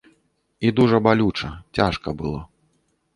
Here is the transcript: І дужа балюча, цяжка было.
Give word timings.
І 0.69 0.69
дужа 0.79 0.99
балюча, 1.07 1.49
цяжка 1.81 2.09
было. 2.23 2.41